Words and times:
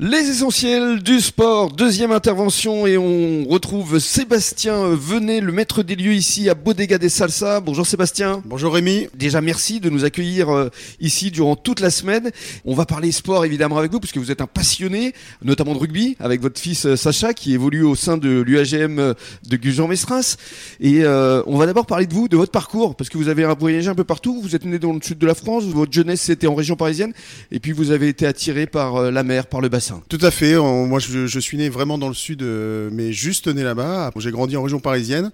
Les 0.00 0.28
essentiels 0.28 1.04
du 1.04 1.20
sport, 1.20 1.70
deuxième 1.70 2.10
intervention 2.10 2.84
et 2.84 2.98
on 2.98 3.46
retrouve 3.48 4.00
Sébastien 4.00 4.88
Venet, 4.88 5.40
le 5.40 5.52
maître 5.52 5.84
des 5.84 5.94
lieux 5.94 6.14
ici 6.14 6.50
à 6.50 6.56
Bodega 6.56 6.98
des 6.98 7.08
Salsa. 7.08 7.60
Bonjour 7.60 7.86
Sébastien. 7.86 8.42
Bonjour 8.44 8.74
Rémi. 8.74 9.06
Déjà 9.14 9.40
merci 9.40 9.78
de 9.78 9.90
nous 9.90 10.04
accueillir 10.04 10.52
euh, 10.52 10.68
ici 10.98 11.30
durant 11.30 11.54
toute 11.54 11.78
la 11.78 11.90
semaine. 11.90 12.32
On 12.64 12.74
va 12.74 12.86
parler 12.86 13.12
sport 13.12 13.44
évidemment 13.44 13.78
avec 13.78 13.92
vous 13.92 14.00
puisque 14.00 14.16
vous 14.16 14.32
êtes 14.32 14.40
un 14.40 14.48
passionné, 14.48 15.12
notamment 15.44 15.74
de 15.74 15.78
rugby, 15.78 16.16
avec 16.18 16.40
votre 16.40 16.60
fils 16.60 16.86
euh, 16.86 16.96
Sacha 16.96 17.32
qui 17.32 17.54
évolue 17.54 17.84
au 17.84 17.94
sein 17.94 18.16
de 18.16 18.40
l'UAGM 18.40 18.98
euh, 18.98 19.14
de 19.48 19.56
Gujan-Mestras. 19.56 20.38
Et 20.80 21.04
on 21.06 21.56
va 21.56 21.66
d'abord 21.66 21.86
parler 21.86 22.06
de 22.06 22.14
vous, 22.14 22.26
de 22.26 22.36
votre 22.36 22.50
parcours, 22.50 22.96
parce 22.96 23.08
que 23.08 23.16
vous 23.16 23.28
avez 23.28 23.46
voyagé 23.56 23.88
un 23.88 23.94
peu 23.94 24.02
partout. 24.02 24.40
Vous 24.42 24.56
êtes 24.56 24.64
né 24.64 24.80
dans 24.80 24.92
le 24.92 25.00
sud 25.00 25.18
de 25.18 25.26
la 25.26 25.36
France, 25.36 25.62
votre 25.66 25.92
jeunesse 25.92 26.22
c'était 26.22 26.48
en 26.48 26.56
région 26.56 26.74
parisienne, 26.74 27.12
et 27.52 27.60
puis 27.60 27.70
vous 27.70 27.92
avez 27.92 28.08
été 28.08 28.26
attiré 28.26 28.66
par 28.66 29.12
la 29.12 29.22
mer, 29.22 29.46
par 29.46 29.60
le 29.60 29.68
bassin. 29.68 29.83
Tout 30.08 30.18
à 30.20 30.30
fait. 30.30 30.56
Moi, 30.56 30.98
je, 30.98 31.38
suis 31.38 31.56
né 31.56 31.68
vraiment 31.68 31.98
dans 31.98 32.08
le 32.08 32.14
sud, 32.14 32.42
euh, 32.42 32.88
mais 32.92 33.12
juste 33.12 33.48
né 33.48 33.62
là-bas. 33.62 34.10
J'ai 34.16 34.30
grandi 34.30 34.56
en 34.56 34.62
région 34.62 34.80
parisienne. 34.80 35.30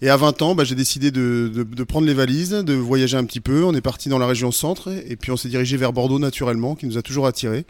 Et 0.00 0.08
à 0.08 0.16
20 0.16 0.42
ans, 0.42 0.54
bah, 0.54 0.64
j'ai 0.64 0.74
décidé 0.74 1.10
de, 1.10 1.64
prendre 1.84 2.06
les 2.06 2.14
valises, 2.14 2.50
de 2.50 2.74
voyager 2.74 3.16
un 3.16 3.24
petit 3.24 3.40
peu. 3.40 3.64
On 3.64 3.74
est 3.74 3.80
parti 3.80 4.08
dans 4.08 4.18
la 4.18 4.26
région 4.26 4.50
centre 4.50 4.90
et 4.90 5.16
puis 5.16 5.30
on 5.30 5.36
s'est 5.36 5.48
dirigé 5.48 5.76
vers 5.76 5.92
Bordeaux 5.92 6.18
naturellement, 6.18 6.74
qui 6.74 6.86
nous 6.86 6.98
a 6.98 7.02
toujours 7.02 7.26
attirés 7.26 7.64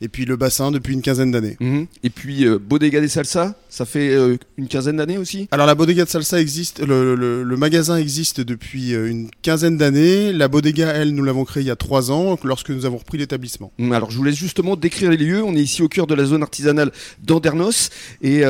et 0.00 0.08
puis 0.08 0.24
le 0.24 0.36
bassin 0.36 0.70
depuis 0.70 0.94
une 0.94 1.02
quinzaine 1.02 1.30
d'années. 1.30 1.56
Mhm. 1.60 1.86
Et 2.02 2.10
puis 2.10 2.46
euh, 2.46 2.58
Bodega 2.58 3.00
des 3.00 3.08
Salsa, 3.08 3.54
ça 3.68 3.84
fait 3.84 4.10
euh, 4.10 4.36
une 4.56 4.68
quinzaine 4.68 4.96
d'années 4.96 5.18
aussi? 5.18 5.48
Alors 5.50 5.66
la 5.66 5.74
Bodega 5.74 6.04
de 6.04 6.08
Salsa 6.08 6.40
existe, 6.40 6.80
le, 6.80 7.56
magasin 7.56 7.96
existe 7.96 8.40
depuis 8.40 8.94
euh, 8.94 9.10
une 9.10 9.28
quinzaine 9.42 9.76
d'années. 9.76 10.32
La 10.32 10.48
Bodega, 10.48 10.88
elle, 10.88 11.14
nous 11.14 11.24
l'avons 11.24 11.44
créée 11.44 11.62
il 11.62 11.66
y 11.66 11.70
a 11.70 11.76
trois 11.76 12.12
ans 12.12 12.38
lorsque 12.44 12.70
nous 12.70 12.86
avons 12.86 12.98
repris 12.98 13.18
l'établissement. 13.18 13.72
Mhm. 13.78 13.92
Alors 13.92 14.10
je 14.10 14.16
vous 14.16 14.24
laisse 14.24 14.36
justement 14.36 14.76
décrire 14.76 15.10
les 15.10 15.16
lieux. 15.16 15.42
On 15.42 15.54
est 15.54 15.62
ici 15.62 15.82
au 15.82 15.88
cœur 15.88 16.06
de 16.06 16.14
la 16.14 16.24
zone 16.24 16.42
artisanale 16.42 16.92
d'Andernos 17.22 17.90
et 18.22 18.42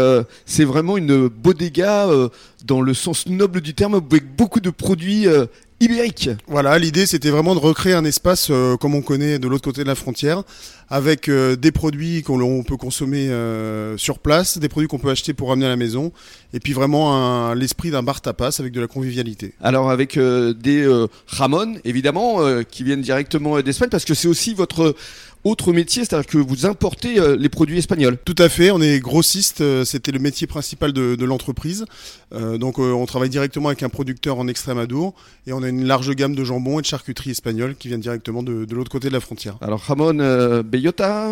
c'est 0.45 0.65
vraiment 0.65 0.97
une 0.97 1.29
bodega 1.29 2.09
dans 2.65 2.81
le 2.81 2.95
sens 2.95 3.27
noble 3.27 3.61
du 3.61 3.75
terme 3.75 3.95
avec 3.95 4.25
beaucoup 4.37 4.61
de 4.61 4.71
produits 4.71 5.27
ibérique. 5.81 6.31
Voilà, 6.47 6.79
l'idée 6.79 7.07
c'était 7.07 7.31
vraiment 7.31 7.55
de 7.55 7.61
recréer 7.61 7.95
un 7.95 8.05
espace 8.05 8.49
euh, 8.51 8.77
comme 8.77 8.95
on 8.95 9.03
connaît 9.03 9.39
de 9.39 9.47
l'autre 9.47 9.65
côté 9.65 9.83
de 9.83 9.89
la 9.89 9.95
frontière, 9.95 10.43
avec 10.91 11.29
euh, 11.29 11.57
des 11.57 11.71
produits 11.73 12.23
qu'on 12.23 12.65
peut 12.65 12.77
consommer 12.77 13.29
euh, 13.29 13.97
sur 13.97 14.19
place, 14.19 14.59
des 14.59 14.69
produits 14.69 14.89
qu'on 14.89 14.99
peut 14.99 15.11
acheter 15.11 15.35
pour 15.35 15.51
ramener 15.51 15.67
à 15.67 15.71
la 15.71 15.77
maison, 15.77 16.13
et 16.53 16.61
puis 16.61 16.73
vraiment 16.73 17.55
l'esprit 17.55 17.91
d'un 17.91 18.03
bar 18.03 18.21
tapas 18.21 18.57
avec 18.59 18.73
de 18.73 18.81
la 18.81 18.87
convivialité. 18.87 19.55
Alors 19.61 19.91
avec 19.91 20.19
des 20.19 21.07
Ramon, 21.27 21.77
évidemment, 21.85 22.39
qui 22.65 22.85
viennent 22.85 23.03
directement 23.03 23.61
d'Espagne, 23.61 23.91
parce 23.91 24.05
que 24.05 24.15
c'est 24.15 24.29
aussi 24.29 24.55
votre 24.55 24.95
autre 25.49 25.73
métier, 25.73 26.05
c'est-à-dire 26.05 26.27
que 26.27 26.39
vous 26.39 26.67
importez 26.67 27.19
euh, 27.19 27.37
les 27.37 27.49
produits 27.49 27.79
espagnols. 27.79 28.19
Tout 28.25 28.35
à 28.39 28.49
fait, 28.49 28.71
on 28.71 28.81
est 28.81 29.01
grossiste, 29.01 29.61
euh, 29.61 29.85
c'était 29.85 30.13
le 30.13 30.19
métier 30.19 30.47
principal 30.47 30.93
de, 30.93 31.25
l'entreprise. 31.25 31.85
Euh, 32.33 32.59
donc 32.59 32.79
on 32.79 33.05
travaille 33.07 33.29
directement 33.29 33.69
avec 33.69 33.83
un 33.83 33.89
producteur 33.89 34.39
en 34.39 34.49
Extremadure 34.49 35.13
et 35.47 35.53
on 35.53 35.63
a 35.63 35.69
une 35.69 35.85
large 35.85 36.15
gamme 36.15 36.35
de 36.35 36.45
jambons 36.45 36.79
et 36.79 36.83
de 36.83 36.87
charcuterie 36.87 37.31
espagnoles 37.31 37.75
qui 37.77 37.89
viennent 37.89 38.01
directement 38.01 38.43
de, 38.43 38.67
l'autre 38.71 38.91
côté 38.91 39.09
de 39.09 39.13
la 39.13 39.21
frontière. 39.21 39.57
Alors 39.61 39.81
Ramon 39.81 40.15
Bellota 40.63 41.29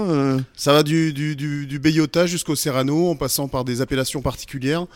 Ça 0.57 0.73
va 0.73 0.83
du, 0.83 1.13
du, 1.13 1.79
Bellota 1.79 2.27
jusqu'au 2.27 2.57
Serrano 2.57 3.09
en 3.11 3.17
passant 3.17 3.49
par 3.49 3.65
des 3.65 3.81
appellations 3.81 4.23
particulières 4.23 4.87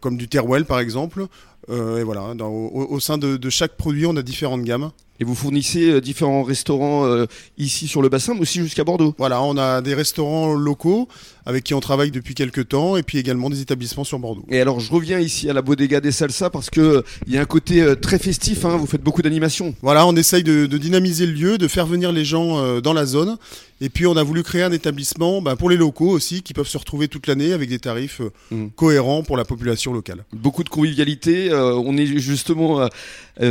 comme 0.00 0.16
du 0.16 0.28
Teruel 0.28 0.64
par 0.64 0.80
exemple. 0.80 1.26
Et 1.70 2.02
voilà, 2.02 2.34
au, 2.40 3.00
sein 3.00 3.18
de 3.18 3.50
chaque 3.50 3.76
produit 3.76 4.06
on 4.06 4.16
a 4.16 4.22
différentes 4.22 4.62
gammes. 4.62 4.90
Et 5.20 5.24
vous 5.24 5.34
fournissez 5.34 5.90
euh, 5.90 6.00
différents 6.00 6.44
restaurants 6.44 7.04
euh, 7.04 7.26
ici 7.56 7.88
sur 7.88 8.02
le 8.02 8.08
bassin, 8.08 8.34
mais 8.34 8.40
aussi 8.40 8.60
jusqu'à 8.60 8.84
Bordeaux. 8.84 9.14
Voilà, 9.18 9.42
on 9.42 9.56
a 9.56 9.80
des 9.80 9.94
restaurants 9.94 10.54
locaux 10.54 11.08
avec 11.44 11.64
qui 11.64 11.74
on 11.74 11.80
travaille 11.80 12.10
depuis 12.10 12.34
quelques 12.34 12.68
temps, 12.68 12.96
et 12.96 13.02
puis 13.02 13.18
également 13.18 13.48
des 13.50 13.60
établissements 13.60 14.04
sur 14.04 14.18
Bordeaux. 14.18 14.44
Et 14.50 14.60
alors, 14.60 14.80
je 14.80 14.92
reviens 14.92 15.18
ici 15.18 15.48
à 15.48 15.54
la 15.54 15.62
Bodega 15.62 16.00
des 16.00 16.12
Salsa 16.12 16.50
parce 16.50 16.70
que 16.70 16.80
euh, 16.80 17.02
il 17.26 17.32
y 17.32 17.38
a 17.38 17.40
un 17.40 17.46
côté 17.46 17.84
très 18.00 18.18
festif. 18.18 18.64
Hein, 18.64 18.76
vous 18.76 18.86
faites 18.86 19.02
beaucoup 19.02 19.22
d'animations. 19.22 19.74
Voilà, 19.82 20.06
on 20.06 20.14
essaye 20.14 20.44
de, 20.44 20.66
dynamiser 20.66 21.26
le 21.26 21.32
lieu, 21.32 21.58
de 21.58 21.66
faire 21.66 21.86
venir 21.86 22.12
les 22.12 22.24
gens 22.24 22.80
dans 22.80 22.92
la 22.92 23.06
zone. 23.06 23.38
Et 23.80 23.88
puis 23.88 24.06
on 24.06 24.16
a 24.16 24.22
voulu 24.22 24.42
créer 24.42 24.62
un 24.62 24.72
établissement 24.72 25.40
bah, 25.42 25.56
pour 25.56 25.70
les 25.70 25.76
locaux 25.76 26.10
aussi, 26.10 26.42
qui 26.42 26.54
peuvent 26.54 26.68
se 26.68 26.78
retrouver 26.78 27.08
toute 27.08 27.26
l'année 27.26 27.52
avec 27.52 27.68
des 27.68 27.78
tarifs 27.78 28.20
mmh. 28.50 28.68
cohérents 28.76 29.22
pour 29.22 29.36
la 29.36 29.44
population 29.44 29.92
locale. 29.92 30.24
Beaucoup 30.32 30.64
de 30.64 30.68
convivialité. 30.68 31.52
on 31.52 31.96
est 31.96 32.06
justement 32.18 32.88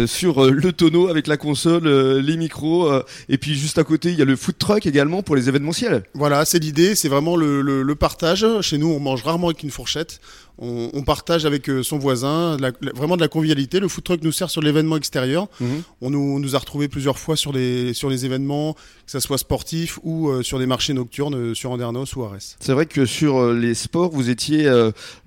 sur 0.05 0.45
le 0.51 0.71
tonneau 0.73 1.07
avec 1.07 1.27
la 1.27 1.37
console, 1.37 1.87
euh, 1.87 2.21
les 2.21 2.37
micros, 2.37 2.91
euh, 2.91 3.03
et 3.29 3.37
puis 3.37 3.55
juste 3.55 3.77
à 3.77 3.83
côté, 3.83 4.11
il 4.11 4.17
y 4.17 4.21
a 4.21 4.25
le 4.25 4.35
food 4.35 4.57
truck 4.57 4.85
également 4.85 5.23
pour 5.23 5.35
les 5.35 5.49
événementiels. 5.49 6.03
Voilà, 6.13 6.45
c'est 6.45 6.59
l'idée, 6.59 6.95
c'est 6.95 7.09
vraiment 7.09 7.35
le, 7.35 7.95
partage. 7.95 8.45
Chez 8.61 8.77
nous, 8.77 8.87
on 8.87 8.99
mange 8.99 9.23
rarement 9.23 9.47
avec 9.47 9.63
une 9.63 9.71
fourchette. 9.71 10.19
On, 10.59 11.03
partage 11.03 11.45
avec 11.45 11.69
euh, 11.69 11.83
son 11.83 11.97
voisin, 11.97 12.57
vraiment 12.95 13.15
de 13.15 13.21
la 13.21 13.27
convivialité. 13.27 13.79
Le 13.79 13.87
food 13.87 14.03
truck 14.03 14.23
nous 14.23 14.31
sert 14.31 14.49
sur 14.49 14.61
l'événement 14.61 14.97
extérieur. 14.97 15.47
Mhm. 15.59 15.83
On 16.01 16.09
nous, 16.09 16.55
a 16.55 16.59
retrouvés 16.59 16.87
plusieurs 16.87 17.17
fois 17.17 17.35
sur 17.35 17.53
les, 17.53 17.93
sur 17.93 18.09
les 18.09 18.25
événements, 18.25 18.73
que 18.73 19.11
ce 19.11 19.19
soit 19.19 19.37
sportif 19.37 19.99
ou 20.03 20.31
sur 20.43 20.59
des 20.59 20.65
marchés 20.65 20.93
nocturnes 20.93 21.55
sur 21.55 21.71
Andernos 21.71 22.15
ou 22.15 22.23
Arès. 22.23 22.57
C'est 22.59 22.73
vrai 22.73 22.85
que 22.85 23.05
sur 23.05 23.53
les 23.53 23.73
sports, 23.73 24.11
vous 24.11 24.29
étiez 24.29 24.69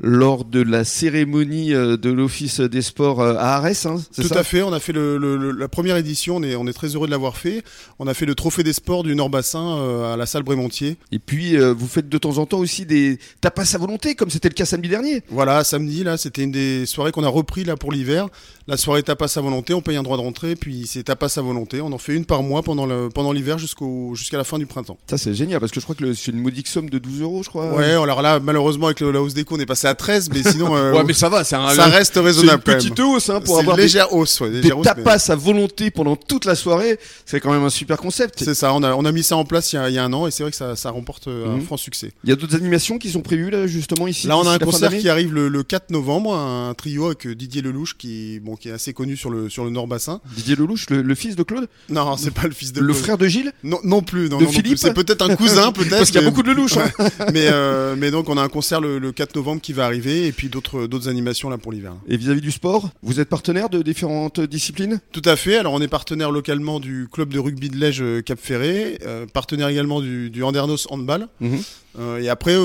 lors 0.01 0.45
de 0.45 0.61
la 0.61 0.85
cérémonie 0.85 1.71
de 1.71 2.11
l'Office 2.11 2.61
des 2.61 2.83
sports 2.83 3.23
à 3.23 3.57
Arès, 3.57 3.87
hein, 3.87 4.03
Tout 4.15 4.35
à 4.35 4.45
fait, 4.45 4.63
on 4.63 4.73
a 4.73 4.81
fait 4.81 4.93
la 4.93 5.69
première 5.69 5.97
édition, 5.97 6.37
on 6.37 6.43
est, 6.43 6.55
on 6.57 6.67
est 6.67 6.73
très 6.73 6.89
heureux 6.89 7.07
de 7.07 7.11
l'avoir 7.11 7.37
fait. 7.37 7.63
On 7.99 8.07
a 8.07 8.15
fait 8.15 8.27
le 8.27 8.35
trophée 8.35 8.63
des 8.63 8.73
sports 8.73 9.03
du 9.03 9.15
Nord-Bassin 9.15 9.79
euh, 9.79 10.13
à 10.13 10.17
la 10.17 10.27
salle 10.27 10.43
Brémontier. 10.43 10.97
Et 11.13 11.19
puis, 11.19 11.57
euh, 11.57 11.73
vous 11.73 11.87
faites 11.87 12.09
de 12.09 12.19
temps 12.19 12.39
en 12.39 12.47
temps 12.47 12.59
aussi 12.59 12.87
des 12.87 13.19
tapas 13.41 13.75
à 13.75 13.79
volonté, 13.79 14.15
comme 14.15 14.31
c'était 14.31 14.49
le 14.49 14.55
cas 14.55 14.65
samedi 14.65 14.89
dernier. 14.89 15.20
Voilà, 15.29 15.65
samedi, 15.65 16.05
là, 16.05 16.17
c'était 16.17 16.43
une 16.43 16.53
des 16.53 16.87
soirées 16.87 17.13
qu'on 17.13 17.25
a 17.25 17.29
repris 17.29 17.65
là 17.65 17.77
pour 17.77 17.93
l'hiver. 17.93 18.29
La 18.67 18.77
soirée 18.77 19.03
tapas 19.03 19.33
à 19.37 19.41
volonté, 19.41 19.75
on 19.75 19.81
paye 19.81 19.97
un 19.97 20.03
droit 20.03 20.17
de 20.17 20.23
rentrée, 20.23 20.55
puis 20.55 20.87
c'est 20.87 21.03
tapas 21.03 21.35
à 21.37 21.41
volonté. 21.41 21.81
On 21.81 21.93
en 21.93 21.99
fait 21.99 22.15
une 22.15 22.25
par 22.25 22.43
mois 22.43 22.63
pendant 22.63 22.87
l'hiver 22.87 23.11
pendant 23.13 23.59
jusqu'au, 23.59 24.15
jusqu'à 24.15 24.37
la 24.37 24.45
fin 24.45 24.59
du 24.59 24.67
printemps. 24.67 24.99
Ça, 25.09 25.19
c'est 25.19 25.35
génial, 25.35 25.61
parce 25.61 25.73
que 25.73 25.81
je 25.81 25.85
crois 25.85 25.97
que 25.97 26.15
c'est 26.15 26.31
une 26.31 26.41
modique 26.41 26.69
somme 26.69 26.89
de 26.89 26.99
12 26.99 27.23
euros, 27.23 27.43
je 27.43 27.49
crois. 27.49 27.73
Ouais, 27.75 27.91
alors 27.91 28.23
là, 28.23 28.39
malheureusement, 28.39 28.87
avec 28.87 29.01
la 29.01 29.21
hausse 29.21 29.35
des 29.35 29.45
coûts, 29.45 29.57
on 29.57 29.61
est 29.61 29.67
passé 29.67 29.87
à 29.87 29.95
13, 29.95 30.31
mais 30.33 30.43
sinon. 30.43 30.71
Euh, 30.81 30.93
ouais, 30.93 31.05
mais 31.05 31.15
ça 31.15 31.29
va, 31.29 31.41
un, 31.41 31.45
ça 31.45 31.87
reste 31.87 32.15
raisonnable. 32.15 32.63
C'est 32.65 32.73
une 32.73 32.79
petite 32.79 33.01
hausse, 33.01 33.29
hein, 33.29 33.41
pour 33.41 33.59
avoir 33.59 33.77
légère 33.77 34.13
hausse, 34.13 34.41
des, 34.41 34.71
tapas 34.83 35.31
à 35.31 35.35
volonté 35.35 35.91
pendant 35.91 36.15
toute 36.15 36.45
la 36.45 36.55
soirée 36.55 36.99
c'est 37.27 37.41
quand 37.41 37.53
même 37.53 37.65
un 37.65 37.71
super 37.71 37.99
concept. 37.99 38.43
C'est 38.43 38.55
ça, 38.55 38.75
on 38.75 38.83
a, 38.83 38.95
on 38.95 39.05
a 39.05 39.13
mis 39.13 39.23
ça 39.23 39.37
en 39.37 39.45
place 39.45 39.73
il 39.73 39.77
y 39.77 39.99
a, 39.99 40.05
un 40.05 40.13
an 40.13 40.27
et 40.27 40.31
c'est 40.31 40.43
vrai 40.43 40.51
que 40.51 40.57
ça, 40.57 40.77
ça 40.77 40.91
remporte 40.91 41.29
euh, 41.29 41.47
un 41.47 41.57
mhm. 41.57 41.63
franc 41.63 41.77
succès. 41.77 42.13
Il 42.25 42.31
y 42.31 42.33
a 42.33 42.37
d'autres 42.37 42.57
animations 42.57 42.99
qui 42.99 43.11
sont 43.11 43.21
prévues 43.21 43.51
là 43.51 43.67
justement 43.67 44.07
ici 44.07 44.27
Là 44.27 44.37
on 44.39 44.47
a 44.47 44.53
un 44.53 44.59
concert 44.59 44.91
qui 44.91 45.09
arrive 45.10 45.34
le, 45.34 45.62
4 45.62 45.91
novembre, 45.91 46.34
un 46.34 46.72
trio 46.75 47.06
avec 47.06 47.26
euh, 47.26 47.34
Didier 47.34 47.62
Lelouch 47.62 47.97
qui, 47.97 48.41
bon, 48.41 48.56
qui 48.56 48.69
est 48.69 48.72
assez 48.72 48.93
connu 48.93 49.16
sur 49.16 49.31
le, 49.31 49.48
sur 49.48 49.65
le 49.65 49.71
Nord-Bassin. 49.71 50.21
Didier 50.37 50.56
Lelouch, 50.56 50.88
le, 50.91 51.15
fils 51.15 51.37
de 51.37 51.43
Claude? 51.43 51.69
Non, 51.88 52.16
c'est 52.16 52.32
pas 52.32 52.44
le 52.44 52.53
fils 52.53 52.72
de 52.72 52.78
Claude. 52.78 52.88
Le 52.88 52.94
frère 52.94 53.19
de 53.19 53.26
Gilles? 53.26 53.53
Non, 53.62 53.78
non 53.84 54.03
plus. 54.03 54.28
Non, 54.28 54.38
de 54.38 54.47
Philippe 54.47 54.78
C'est 54.78 54.94
peut-être 54.94 55.22
un 55.22 55.37
cousin, 55.37 55.72
peut-être. 55.72 55.91
Parce 55.91 56.10
qu'il 56.10 56.21
y 56.21 56.25
a 56.25 56.28
beaucoup 56.28 56.43
de 56.43 56.50
Lelouch. 56.50 56.76
Hein. 56.76 56.91
mais, 57.32 57.48
euh, 57.50 57.94
mais 57.97 58.10
donc 58.10 58.28
on 58.28 58.37
a 58.37 58.43
un 58.43 58.48
concert 58.48 58.81
le, 58.81 59.12
4 59.12 59.37
novembre 59.37 59.60
qui 59.60 59.72
va 59.72 59.84
arriver 59.84 60.26
et 60.26 60.32
puis 60.32 60.48
d'autres 60.48 61.09
animations 61.09 61.50
là 61.50 61.59
pour 61.59 61.72
l'hiver. 61.72 61.94
Et 62.09 62.16
vis-à-vis 62.16 62.41
du 62.41 62.50
sport, 62.50 62.91
vous 63.03 63.21
êtes 63.21 63.28
partenaire 63.28 63.69
de 63.69 63.82
différentes 63.82 64.41
disciplines? 64.41 65.00
Tout 65.12 65.22
à 65.25 65.37
fait. 65.37 65.56
Alors 65.56 65.72
on 65.72 65.81
est 65.81 65.88
partenaire 65.88 66.31
localement 66.31 66.81
du 66.81 67.09
club 67.10 67.32
de 67.32 67.38
rugby 67.38 67.71
de 67.71 67.77
Lège 67.77 68.03
euh, 68.03 68.22
Cap 68.22 68.38
Ferré, 68.41 68.98
euh, 69.04 69.27
partenaire 69.27 69.69
également 69.69 70.00
du, 70.00 70.31
du 70.31 70.42
Andernos 70.42 70.87
Handball. 70.91 71.28
Mhm. 71.41 71.62
Et 71.99 72.28
après, 72.28 72.56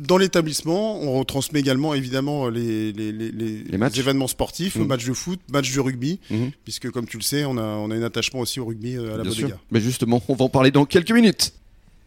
dans 0.00 0.16
l'établissement, 0.16 1.00
on 1.00 1.18
retransmet 1.18 1.60
également 1.60 1.94
évidemment 1.94 2.48
les, 2.48 2.92
les, 2.92 3.12
les, 3.12 3.30
les 3.32 4.00
événements 4.00 4.28
sportifs, 4.28 4.76
mhm. 4.76 4.86
matchs 4.86 5.06
de 5.06 5.12
foot, 5.12 5.40
matchs 5.52 5.74
de 5.74 5.80
rugby, 5.80 6.20
mhm. 6.30 6.50
puisque 6.64 6.90
comme 6.90 7.06
tu 7.06 7.16
le 7.16 7.22
sais, 7.22 7.44
on 7.44 7.58
a, 7.58 7.62
on 7.62 7.90
a 7.90 7.94
un 7.94 8.02
attachement 8.02 8.40
aussi 8.40 8.60
au 8.60 8.64
rugby 8.64 8.96
à 8.96 9.16
la 9.16 9.22
Bien 9.22 9.32
Bodega. 9.32 9.58
Mais 9.70 9.80
justement, 9.80 10.22
on 10.28 10.34
va 10.34 10.44
en 10.46 10.48
parler 10.48 10.70
dans 10.70 10.84
quelques 10.86 11.12
minutes. 11.12 11.52